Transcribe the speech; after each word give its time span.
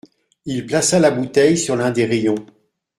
Il 0.45 0.65
plaça 0.65 0.97
la 0.99 1.11
bouteille 1.11 1.59
sur 1.59 1.75
l’un 1.75 1.91
des 1.91 2.05
rayons 2.07 2.43